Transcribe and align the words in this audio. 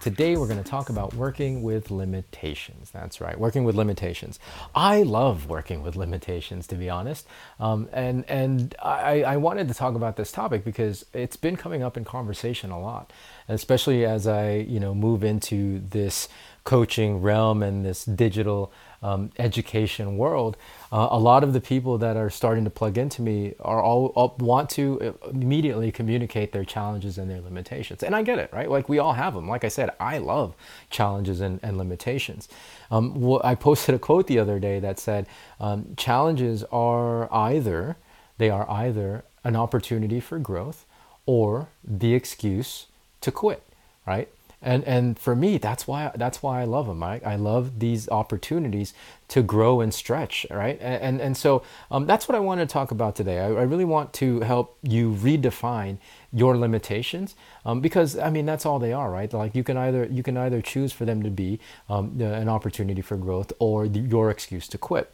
Today 0.00 0.36
we're 0.36 0.46
going 0.46 0.62
to 0.62 0.68
talk 0.68 0.90
about 0.90 1.12
working 1.14 1.60
with 1.62 1.90
limitations. 1.90 2.90
That's 2.92 3.20
right, 3.20 3.38
working 3.38 3.64
with 3.64 3.74
limitations. 3.74 4.38
I 4.72 5.02
love 5.02 5.48
working 5.48 5.82
with 5.82 5.96
limitations, 5.96 6.68
to 6.68 6.76
be 6.76 6.88
honest, 6.88 7.26
um, 7.58 7.88
and 7.92 8.24
and 8.28 8.76
I, 8.80 9.24
I 9.24 9.36
wanted 9.38 9.66
to 9.68 9.74
talk 9.74 9.96
about 9.96 10.16
this 10.16 10.30
topic 10.30 10.64
because 10.64 11.04
it's 11.12 11.36
been 11.36 11.56
coming 11.56 11.82
up 11.82 11.96
in 11.96 12.04
conversation 12.04 12.70
a 12.70 12.80
lot, 12.80 13.12
especially 13.48 14.04
as 14.04 14.26
I 14.26 14.56
you 14.56 14.80
know 14.80 14.94
move 14.94 15.24
into 15.24 15.80
this 15.90 16.28
coaching 16.68 17.22
realm 17.22 17.62
and 17.62 17.82
this 17.82 18.04
digital 18.04 18.70
um, 19.02 19.30
education 19.38 20.18
world, 20.18 20.54
uh, 20.92 21.08
a 21.10 21.18
lot 21.18 21.42
of 21.42 21.54
the 21.54 21.62
people 21.62 21.96
that 21.96 22.14
are 22.14 22.28
starting 22.28 22.64
to 22.64 22.68
plug 22.68 22.98
into 22.98 23.22
me 23.22 23.54
are 23.60 23.82
all, 23.82 24.06
all, 24.08 24.36
want 24.38 24.68
to 24.68 25.16
immediately 25.30 25.90
communicate 25.90 26.52
their 26.52 26.66
challenges 26.66 27.16
and 27.16 27.30
their 27.30 27.40
limitations. 27.40 28.02
And 28.02 28.14
I 28.14 28.22
get 28.22 28.38
it, 28.38 28.52
right? 28.52 28.70
Like 28.70 28.86
we 28.86 28.98
all 28.98 29.14
have 29.14 29.32
them. 29.32 29.48
Like 29.48 29.64
I 29.64 29.68
said, 29.68 29.90
I 29.98 30.18
love 30.18 30.54
challenges 30.90 31.40
and, 31.40 31.58
and 31.62 31.78
limitations. 31.78 32.50
Um, 32.90 33.38
I 33.42 33.54
posted 33.54 33.94
a 33.94 33.98
quote 33.98 34.26
the 34.26 34.38
other 34.38 34.58
day 34.58 34.78
that 34.78 34.98
said, 34.98 35.26
um, 35.60 35.94
challenges 35.96 36.64
are 36.64 37.32
either, 37.32 37.96
they 38.36 38.50
are 38.50 38.68
either 38.70 39.24
an 39.42 39.56
opportunity 39.56 40.20
for 40.20 40.38
growth 40.38 40.84
or 41.24 41.68
the 41.82 42.12
excuse 42.12 42.88
to 43.20 43.32
quit, 43.32 43.62
right? 44.06 44.28
and 44.60 44.82
and 44.84 45.18
for 45.18 45.36
me 45.36 45.56
that's 45.56 45.86
why 45.86 46.10
that's 46.16 46.42
why 46.42 46.60
I 46.60 46.64
love 46.64 46.86
them. 46.86 47.02
I, 47.02 47.20
I 47.24 47.36
love 47.36 47.78
these 47.78 48.08
opportunities 48.08 48.92
to 49.28 49.42
grow 49.42 49.80
and 49.80 49.94
stretch 49.94 50.46
right? 50.50 50.78
And 50.80 51.02
and, 51.02 51.20
and 51.20 51.36
so 51.36 51.62
um, 51.90 52.06
that's 52.06 52.28
what 52.28 52.34
I 52.34 52.40
want 52.40 52.60
to 52.60 52.66
talk 52.66 52.90
about 52.90 53.14
today. 53.14 53.38
I, 53.38 53.46
I, 53.46 53.62
really 53.62 53.84
want 53.84 54.12
to 54.14 54.40
help 54.40 54.76
you 54.82 55.12
redefine 55.12 55.98
your 56.32 56.56
limitations 56.56 57.36
um, 57.64 57.80
because 57.80 58.18
I 58.18 58.30
mean 58.30 58.46
that's 58.46 58.66
all 58.66 58.78
they 58.78 58.92
are 58.92 59.10
right? 59.10 59.32
Like 59.32 59.54
you 59.54 59.62
can 59.62 59.76
either 59.76 60.06
you 60.10 60.22
can 60.22 60.36
either 60.36 60.60
choose 60.60 60.92
for 60.92 61.04
them 61.04 61.22
to 61.22 61.30
be 61.30 61.60
um, 61.88 62.20
an 62.20 62.48
opportunity 62.48 63.02
for 63.02 63.16
growth 63.16 63.52
or 63.58 63.86
the, 63.88 64.00
your 64.00 64.30
excuse 64.30 64.66
to 64.68 64.78
quit. 64.78 65.12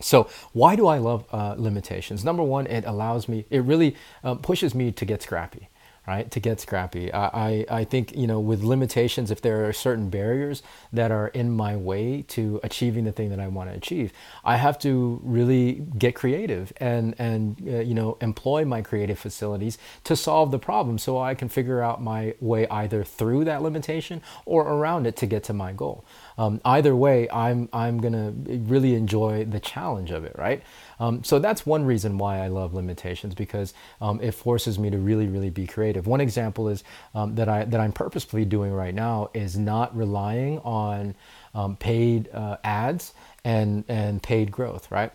So 0.00 0.28
why 0.52 0.74
do 0.76 0.88
I 0.88 0.98
love 0.98 1.24
uh, 1.32 1.54
limitations? 1.56 2.24
Number 2.24 2.42
one, 2.42 2.66
it 2.66 2.84
allows 2.84 3.28
me, 3.28 3.46
it 3.48 3.62
really 3.62 3.94
uh, 4.24 4.34
pushes 4.34 4.74
me 4.74 4.90
to 4.90 5.04
get 5.04 5.22
scrappy 5.22 5.68
right 6.06 6.30
to 6.30 6.40
get 6.40 6.60
scrappy. 6.60 7.12
I, 7.12 7.64
I, 7.70 7.84
think 7.84 8.16
you 8.16 8.26
know 8.26 8.40
with 8.40 8.62
limitations 8.62 9.30
if 9.30 9.40
there 9.40 9.66
are 9.66 9.72
certain 9.72 10.10
barriers 10.10 10.62
that 10.92 11.10
are 11.10 11.28
in 11.28 11.50
my 11.50 11.76
way 11.76 12.22
to 12.28 12.60
achieving 12.62 13.04
the 13.04 13.12
thing 13.12 13.30
that 13.30 13.40
i 13.40 13.46
want 13.46 13.70
to 13.70 13.76
achieve 13.76 14.12
i 14.44 14.56
have 14.56 14.78
to 14.78 15.20
really 15.22 15.84
get 15.98 16.14
creative 16.14 16.72
and 16.78 17.14
and 17.18 17.62
uh, 17.68 17.78
you 17.78 17.94
know 17.94 18.16
employ 18.20 18.64
my 18.64 18.80
creative 18.82 19.18
facilities 19.18 19.78
to 20.02 20.16
solve 20.16 20.50
the 20.50 20.58
problem 20.58 20.98
so 20.98 21.18
i 21.18 21.34
can 21.34 21.48
figure 21.48 21.82
out 21.82 22.02
my 22.02 22.34
way 22.40 22.66
either 22.68 23.04
through 23.04 23.44
that 23.44 23.62
limitation 23.62 24.22
or 24.46 24.62
around 24.62 25.06
it 25.06 25.16
to 25.16 25.26
get 25.26 25.44
to 25.44 25.52
my 25.52 25.72
goal. 25.72 26.04
Um, 26.36 26.60
either 26.64 26.96
way 26.96 27.28
i'm 27.30 27.68
i'm 27.72 28.00
gonna 28.00 28.32
really 28.46 28.94
enjoy 28.94 29.44
the 29.44 29.60
challenge 29.60 30.10
of 30.10 30.24
it 30.24 30.34
right 30.36 30.62
um, 31.00 31.24
so 31.24 31.38
that's 31.38 31.66
one 31.66 31.84
reason 31.84 32.18
why 32.18 32.38
I 32.38 32.48
love 32.48 32.74
limitations 32.74 33.34
because 33.34 33.74
um, 34.00 34.20
it 34.20 34.32
forces 34.32 34.78
me 34.78 34.90
to 34.90 34.98
really, 34.98 35.26
really 35.26 35.50
be 35.50 35.66
creative. 35.66 36.06
One 36.06 36.20
example 36.20 36.68
is 36.68 36.84
um, 37.14 37.34
that 37.34 37.48
I 37.48 37.64
that 37.64 37.80
I'm 37.80 37.92
purposefully 37.92 38.44
doing 38.44 38.72
right 38.72 38.94
now 38.94 39.30
is 39.34 39.56
not 39.56 39.96
relying 39.96 40.58
on 40.60 41.14
um, 41.54 41.76
paid 41.76 42.28
uh, 42.32 42.56
ads 42.64 43.14
and 43.44 43.84
and 43.88 44.22
paid 44.22 44.50
growth, 44.50 44.90
right? 44.90 45.12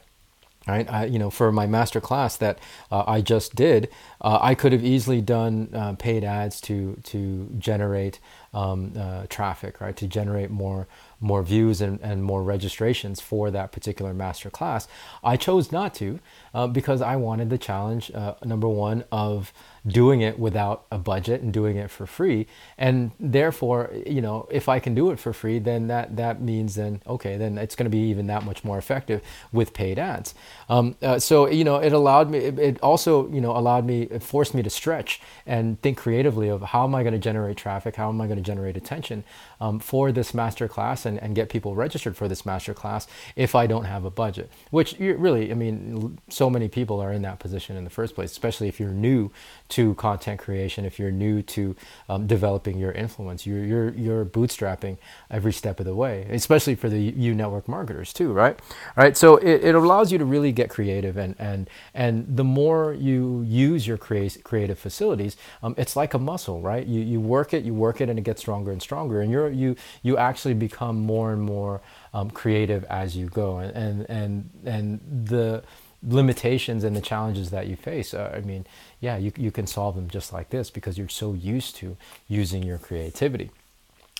Right, 0.68 0.92
I, 0.92 1.06
you 1.06 1.18
know, 1.18 1.32
for 1.32 1.52
my 1.52 1.66
master 1.66 2.00
class 2.00 2.38
that 2.38 2.60
uh, 2.92 3.04
I 3.08 3.22
just 3.22 3.56
did, 3.56 3.90
uh, 4.22 4.38
I 4.40 4.54
could 4.54 4.72
have 4.72 4.84
easily 4.84 5.20
done 5.20 5.70
uh, 5.74 5.94
paid 5.94 6.24
ads 6.24 6.62
to 6.62 7.00
to 7.06 7.50
generate 7.58 8.20
um, 8.54 8.94
uh, 8.98 9.26
traffic, 9.30 9.82
right? 9.82 9.96
To 9.98 10.08
generate 10.08 10.50
more 10.50 10.88
more 11.22 11.44
views 11.44 11.82
and, 11.82 12.00
and 12.02 12.24
more 12.24 12.44
registrations 12.44 13.20
for 13.20 13.52
that 13.52 13.72
particular 13.72 14.14
master 14.14 14.50
class. 14.50 14.88
I 15.24 15.36
chose 15.36 15.72
not 15.72 15.94
to 15.96 16.20
uh, 16.54 16.68
because 16.68 17.02
I 17.02 17.16
wanted 17.18 17.50
the 17.50 17.58
challenge, 17.58 18.12
uh, 18.14 18.36
number 18.44 18.70
one, 18.70 19.04
of 19.12 19.52
doing 19.86 20.22
it 20.22 20.38
without 20.38 20.86
a 20.92 20.98
budget 20.98 21.42
and 21.42 21.54
doing 21.54 21.78
it 21.78 21.90
for 21.90 22.06
free. 22.06 22.48
And 22.78 23.12
therefore, 23.20 23.92
you 24.06 24.22
know, 24.22 24.48
if 24.52 24.70
I 24.70 24.80
can 24.80 24.94
do 24.94 25.12
it 25.12 25.20
for 25.20 25.34
free, 25.34 25.60
then 25.60 25.88
that, 25.88 26.16
that 26.18 26.42
means 26.42 26.76
then, 26.76 27.02
okay, 27.08 27.38
then 27.38 27.58
it's 27.58 27.76
going 27.76 27.86
to 27.86 27.90
be 27.90 28.10
even 28.10 28.28
that 28.28 28.44
much 28.44 28.64
more 28.64 28.78
effective 28.78 29.22
with 29.52 29.74
paid 29.74 29.98
ads. 29.98 30.34
Um, 30.70 30.96
uh, 31.02 31.20
so, 31.20 31.50
you 31.50 31.64
know, 31.64 31.78
it 31.78 31.94
allowed 31.94 32.30
me, 32.30 32.40
it, 32.40 32.80
also, 32.82 33.30
you 33.30 33.42
know, 33.42 33.56
allowed 33.56 33.86
me, 33.86 34.04
it 34.04 34.22
forced 34.24 34.54
me 34.54 34.62
to 34.64 34.70
stretch 34.70 35.22
and 35.46 35.82
think 35.82 35.98
creatively 35.98 36.50
of 36.50 36.62
how 36.62 36.84
am 36.84 36.94
I 36.94 37.04
going 37.04 37.14
to 37.14 37.20
generate 37.20 37.58
traffic? 37.58 37.96
How 37.96 38.10
am 38.10 38.20
I 38.22 38.28
going 38.28 38.38
to 38.38 38.39
generate 38.42 38.78
attention 38.78 39.24
um, 39.62 39.80
for 39.80 40.12
this 40.12 40.34
master 40.34 40.68
class 40.68 41.06
and, 41.06 41.20
and 41.20 41.36
get 41.36 41.50
people 41.50 41.76
registered 41.76 42.16
for 42.16 42.28
this 42.28 42.46
master 42.46 42.74
class 42.74 43.08
if 43.36 43.56
I 43.56 43.68
don't 43.68 43.86
have 43.86 44.06
a 44.06 44.12
budget? 44.12 44.52
Which 44.72 44.96
really, 45.00 45.52
I 45.52 45.56
mean, 45.56 46.18
so 46.30 46.50
many 46.50 46.68
people 46.68 47.00
are 47.00 47.12
in 47.12 47.22
that 47.24 47.40
position 47.40 47.76
in 47.76 47.84
the 47.84 47.90
first 47.90 48.16
place, 48.16 48.32
especially 48.32 48.68
if 48.68 48.80
you're 48.80 48.90
new 48.92 49.32
to 49.70 49.94
content 49.96 50.40
creation, 50.40 50.86
if 50.86 51.00
you're 51.00 51.12
new 51.12 51.42
to 51.42 51.76
um, 52.08 52.28
developing 52.28 52.78
your 52.78 52.92
influence, 52.92 53.46
you're, 53.46 53.64
you're, 53.64 53.90
you're 53.92 54.26
bootstrapping 54.26 54.98
every 55.30 55.54
step 55.54 55.80
of 55.80 55.86
the 55.86 55.96
way, 55.96 56.28
especially 56.30 56.76
for 56.76 56.90
the 56.90 57.00
you 57.00 57.36
network 57.36 57.68
marketers 57.68 58.14
too, 58.14 58.32
right? 58.32 58.60
All 58.98 59.04
right. 59.04 59.16
So 59.16 59.38
it, 59.38 59.64
it 59.64 59.76
allows 59.76 60.12
you 60.12 60.18
to 60.18 60.26
really 60.26 60.52
get 60.52 60.70
creative 60.70 61.18
and, 61.18 61.36
and, 61.40 61.70
and 61.94 62.26
the 62.28 62.44
more 62.44 62.94
you 62.94 63.44
use 63.48 63.88
your 63.88 63.98
creative 63.98 64.80
facilities, 64.80 65.38
um, 65.64 65.76
it's 65.78 65.96
like 65.96 66.14
a 66.14 66.20
muscle, 66.20 66.62
right? 66.62 66.86
You, 66.86 67.02
you 67.02 67.20
work 67.20 67.54
it, 67.54 67.64
you 67.64 67.74
work 67.74 68.02
it 68.02 68.10
and 68.10 68.18
it 68.18 68.24
gets 68.30 68.42
stronger 68.42 68.72
and 68.72 68.82
stronger 68.82 69.22
and 69.22 69.32
you're, 69.32 69.50
you, 69.50 69.76
you 70.04 70.18
actually 70.18 70.54
become 70.54 70.96
more 71.14 71.28
and 71.34 71.42
more 71.42 71.82
um, 72.14 72.30
creative 72.32 72.84
as 72.86 73.16
you 73.16 73.28
go. 73.28 73.60
And, 73.60 73.72
and, 73.76 73.96
and, 74.10 74.50
and 74.66 75.28
the, 75.28 75.64
limitations 76.02 76.84
and 76.84 76.96
the 76.96 77.02
challenges 77.02 77.50
that 77.50 77.68
you 77.68 77.76
face. 77.76 78.14
Uh, 78.14 78.34
I 78.34 78.42
mean, 78.42 78.66
yeah, 79.02 79.18
you, 79.18 79.32
you 79.36 79.52
can 79.52 79.68
solve 79.68 79.96
them 79.96 80.10
just 80.10 80.32
like 80.32 80.50
this 80.50 80.70
because 80.70 80.98
you're 80.98 81.10
so 81.10 81.34
used 81.34 81.76
to 81.78 81.98
using 82.28 82.64
your 82.64 82.78
creativity. 82.78 83.52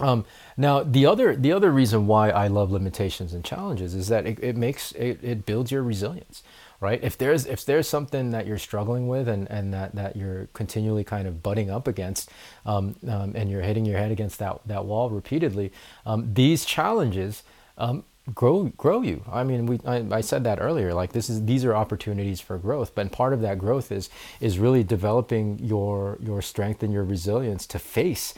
Um, 0.02 0.26
now, 0.56 0.84
the 0.84 1.06
other 1.06 1.36
the 1.36 1.52
other 1.52 1.72
reason 1.72 2.08
why 2.08 2.30
I 2.30 2.48
love 2.48 2.72
limitations 2.72 3.34
and 3.34 3.44
challenges 3.44 3.96
is 3.96 4.08
that 4.08 4.26
it, 4.26 4.42
it 4.42 4.56
makes 4.56 4.94
it, 4.94 5.20
it 5.22 5.46
builds 5.46 5.72
your 5.72 5.84
resilience, 5.84 6.42
right? 6.80 7.00
If 7.04 7.18
there's 7.18 7.46
if 7.46 7.66
there's 7.66 7.88
something 7.88 8.32
that 8.32 8.48
you're 8.48 8.58
struggling 8.58 9.08
with 9.08 9.28
and, 9.28 9.50
and 9.50 9.74
that, 9.74 9.96
that 9.96 10.16
you're 10.16 10.48
continually 10.54 11.04
kind 11.04 11.28
of 11.28 11.44
butting 11.44 11.70
up 11.70 11.88
against, 11.88 12.30
um, 12.66 12.96
um, 13.08 13.34
and 13.36 13.50
you're 13.50 13.62
hitting 13.62 13.86
your 13.86 13.98
head 13.98 14.12
against 14.12 14.40
that 14.40 14.60
that 14.66 14.86
wall 14.86 15.10
repeatedly, 15.10 15.72
um, 16.06 16.34
these 16.34 16.66
challenges 16.66 17.44
um, 17.78 18.04
grow 18.34 18.66
grow 18.78 19.02
you 19.02 19.24
i 19.32 19.44
mean 19.44 19.66
we 19.66 19.80
I, 19.86 20.06
I, 20.12 20.22
said 20.22 20.44
that 20.44 20.60
earlier 20.62 20.94
like 20.94 21.14
this 21.14 21.30
is 21.30 21.46
these 21.46 21.66
are 21.66 21.76
opportunities 21.76 22.40
for 22.40 22.58
growth 22.58 22.94
but 22.94 23.12
part 23.12 23.34
of 23.34 23.42
that 23.42 23.58
growth 23.58 23.92
is 23.92 24.10
is 24.40 24.60
really 24.60 24.84
developing 24.84 25.60
your 25.60 26.18
your 26.22 26.42
strength 26.42 26.84
and 26.84 26.94
your 26.94 27.04
resilience 27.04 27.66
to 27.68 27.80
face 27.80 28.34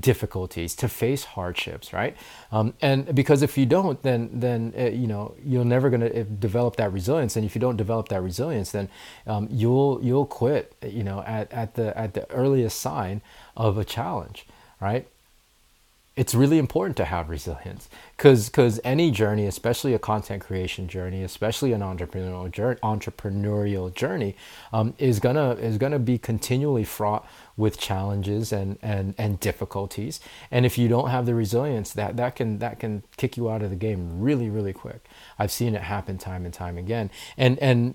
difficulties 0.00 0.74
to 0.74 0.88
face 0.88 1.24
hardships 1.24 1.92
right? 1.92 2.16
Um, 2.50 2.74
and 2.80 3.14
because 3.14 3.42
if 3.42 3.56
you 3.56 3.66
don't 3.66 4.02
then 4.02 4.30
then 4.32 4.72
uh, 4.78 4.84
you 4.84 5.06
know 5.06 5.34
you're 5.44 5.64
never 5.64 5.90
going 5.90 6.00
to 6.00 6.20
uh, 6.20 6.24
develop 6.38 6.76
that 6.76 6.92
resilience. 6.92 7.36
And 7.36 7.44
if 7.44 7.54
you 7.54 7.60
don't 7.60 7.76
develop 7.76 8.08
that 8.08 8.22
resilience 8.22 8.72
then 8.72 8.88
um, 9.26 9.48
you'll 9.50 10.00
you'll 10.02 10.26
quit 10.26 10.74
you 10.82 11.04
know 11.04 11.22
at, 11.22 11.52
at 11.52 11.74
the 11.74 11.96
at 11.96 12.14
the 12.14 12.30
earliest 12.30 12.80
sign 12.80 13.22
of 13.56 13.78
a 13.78 13.84
challenge 13.84 14.46
right 14.80 15.08
it's 16.16 16.34
really 16.34 16.58
important 16.58 16.96
to 16.96 17.04
have 17.04 17.28
resilience. 17.28 17.90
Because 18.16 18.48
because 18.48 18.80
any 18.82 19.10
journey 19.10 19.46
especially 19.46 19.92
a 19.92 19.98
content 19.98 20.42
creation 20.42 20.88
journey 20.88 21.22
especially 21.22 21.72
an 21.72 21.82
entrepreneurial 21.82 22.50
journey 22.50 22.80
entrepreneurial 22.82 23.94
journey 23.94 24.34
um, 24.72 24.94
is 24.98 25.20
gonna 25.20 25.50
is 25.52 25.76
gonna 25.76 25.98
be 25.98 26.16
continually 26.16 26.84
fraught 26.84 27.28
with 27.56 27.78
challenges 27.78 28.52
and, 28.52 28.78
and 28.82 29.14
and 29.18 29.38
difficulties. 29.40 30.20
And 30.50 30.64
if 30.64 30.78
you 30.78 30.88
don't 30.88 31.10
have 31.10 31.26
the 31.26 31.34
resilience 31.34 31.92
that 31.92 32.16
that 32.16 32.34
can 32.34 32.58
that 32.58 32.80
can 32.80 33.02
kick 33.18 33.36
you 33.36 33.50
out 33.50 33.62
of 33.62 33.70
the 33.70 33.76
game 33.76 34.20
really 34.20 34.48
really 34.48 34.72
quick. 34.72 35.06
I've 35.38 35.52
seen 35.52 35.74
it 35.74 35.82
happen 35.82 36.16
time 36.16 36.46
and 36.46 36.54
time 36.54 36.78
again. 36.78 37.10
And 37.36 37.58
and 37.58 37.94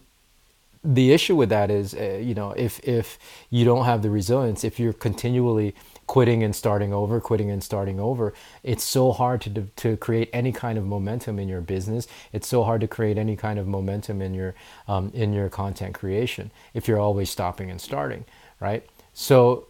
the 0.83 1.11
issue 1.11 1.35
with 1.35 1.49
that 1.49 1.69
is, 1.69 1.93
uh, 1.93 2.19
you 2.21 2.33
know, 2.33 2.51
if 2.51 2.79
if 2.87 3.19
you 3.49 3.65
don't 3.65 3.85
have 3.85 4.01
the 4.01 4.09
resilience, 4.09 4.63
if 4.63 4.79
you're 4.79 4.93
continually 4.93 5.75
quitting 6.07 6.43
and 6.43 6.55
starting 6.55 6.93
over, 6.93 7.19
quitting 7.19 7.49
and 7.49 7.63
starting 7.63 7.99
over. 7.99 8.33
It's 8.63 8.83
so 8.83 9.11
hard 9.11 9.41
to, 9.41 9.49
to 9.49 9.97
create 9.97 10.29
any 10.33 10.51
kind 10.51 10.77
of 10.77 10.85
momentum 10.85 11.39
in 11.39 11.47
your 11.47 11.61
business. 11.61 12.07
It's 12.33 12.47
so 12.47 12.63
hard 12.63 12.81
to 12.81 12.87
create 12.87 13.17
any 13.17 13.35
kind 13.35 13.59
of 13.59 13.67
momentum 13.67 14.21
in 14.21 14.33
your, 14.33 14.55
um, 14.87 15.11
in 15.13 15.33
your 15.33 15.49
content 15.49 15.95
creation 15.95 16.51
if 16.73 16.87
you're 16.87 16.99
always 16.99 17.29
stopping 17.29 17.69
and 17.69 17.79
starting, 17.79 18.25
right? 18.59 18.85
So 19.13 19.67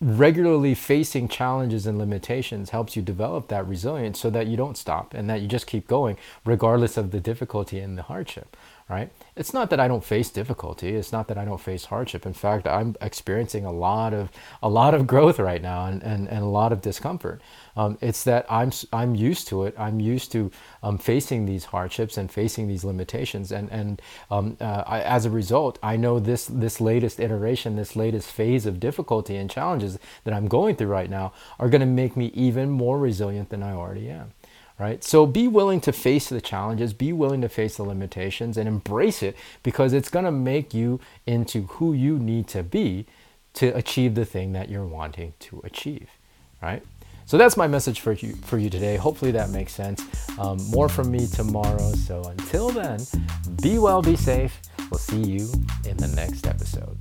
regularly 0.00 0.74
facing 0.74 1.28
challenges 1.28 1.86
and 1.86 1.98
limitations 1.98 2.70
helps 2.70 2.96
you 2.96 3.02
develop 3.02 3.48
that 3.48 3.66
resilience 3.66 4.18
so 4.18 4.30
that 4.30 4.46
you 4.46 4.56
don't 4.56 4.78
stop 4.78 5.12
and 5.12 5.28
that 5.28 5.42
you 5.42 5.46
just 5.46 5.66
keep 5.66 5.86
going 5.86 6.16
regardless 6.44 6.96
of 6.96 7.10
the 7.10 7.20
difficulty 7.20 7.78
and 7.78 7.98
the 7.98 8.02
hardship 8.02 8.56
right? 8.90 9.10
It's 9.36 9.54
not 9.54 9.70
that 9.70 9.78
I 9.78 9.86
don't 9.86 10.04
face 10.04 10.30
difficulty. 10.30 10.96
It's 10.96 11.12
not 11.12 11.28
that 11.28 11.38
I 11.38 11.44
don't 11.44 11.60
face 11.60 11.84
hardship. 11.84 12.26
In 12.26 12.32
fact, 12.34 12.66
I'm 12.66 12.96
experiencing 13.00 13.64
a 13.64 13.70
lot 13.70 14.12
of 14.12 14.30
a 14.62 14.68
lot 14.68 14.94
of 14.94 15.06
growth 15.06 15.38
right 15.38 15.62
now 15.62 15.86
and, 15.86 16.02
and, 16.02 16.28
and 16.28 16.42
a 16.42 16.48
lot 16.48 16.72
of 16.72 16.82
discomfort. 16.82 17.40
Um, 17.76 17.96
it's 18.00 18.24
that 18.24 18.46
I'm 18.50 18.72
I'm 18.92 19.14
used 19.14 19.46
to 19.48 19.64
it. 19.64 19.74
I'm 19.78 20.00
used 20.00 20.32
to 20.32 20.50
um, 20.82 20.98
facing 20.98 21.46
these 21.46 21.66
hardships 21.66 22.18
and 22.18 22.30
facing 22.30 22.66
these 22.66 22.84
limitations. 22.84 23.52
And 23.52 23.70
and 23.70 24.02
um, 24.28 24.56
uh, 24.60 24.82
I, 24.86 25.00
as 25.02 25.24
a 25.24 25.30
result, 25.30 25.78
I 25.82 25.96
know 25.96 26.18
this 26.18 26.46
this 26.46 26.80
latest 26.80 27.20
iteration, 27.20 27.76
this 27.76 27.94
latest 27.94 28.30
phase 28.32 28.66
of 28.66 28.80
difficulty 28.80 29.36
and 29.36 29.48
challenges 29.48 29.98
that 30.24 30.34
I'm 30.34 30.48
going 30.48 30.74
through 30.74 30.88
right 30.88 31.08
now 31.08 31.32
are 31.60 31.68
going 31.68 31.80
to 31.80 31.86
make 31.86 32.16
me 32.16 32.26
even 32.34 32.70
more 32.70 32.98
resilient 32.98 33.50
than 33.50 33.62
I 33.62 33.72
already 33.72 34.10
am 34.10 34.32
right? 34.80 35.04
So 35.04 35.26
be 35.26 35.46
willing 35.46 35.82
to 35.82 35.92
face 35.92 36.30
the 36.30 36.40
challenges, 36.40 36.94
be 36.94 37.12
willing 37.12 37.42
to 37.42 37.50
face 37.50 37.76
the 37.76 37.82
limitations, 37.82 38.56
and 38.56 38.66
embrace 38.66 39.22
it 39.22 39.36
because 39.62 39.92
it's 39.92 40.08
going 40.08 40.24
to 40.24 40.32
make 40.32 40.72
you 40.72 41.00
into 41.26 41.62
who 41.66 41.92
you 41.92 42.18
need 42.18 42.48
to 42.48 42.62
be 42.62 43.04
to 43.52 43.76
achieve 43.76 44.14
the 44.14 44.24
thing 44.24 44.52
that 44.54 44.70
you're 44.70 44.86
wanting 44.86 45.34
to 45.40 45.60
achieve, 45.64 46.08
right? 46.62 46.82
So 47.26 47.36
that's 47.36 47.58
my 47.58 47.68
message 47.68 48.00
for 48.00 48.12
you 48.12 48.34
for 48.36 48.58
you 48.58 48.70
today. 48.70 48.96
Hopefully 48.96 49.30
that 49.32 49.50
makes 49.50 49.72
sense. 49.72 50.02
Um, 50.38 50.58
more 50.70 50.88
from 50.88 51.10
me 51.12 51.26
tomorrow. 51.26 51.92
So 51.92 52.24
until 52.24 52.70
then, 52.70 53.00
be 53.62 53.78
well, 53.78 54.02
be 54.02 54.16
safe. 54.16 54.60
We'll 54.90 54.98
see 54.98 55.22
you 55.22 55.52
in 55.86 55.96
the 55.98 56.08
next 56.08 56.46
episode. 56.46 56.98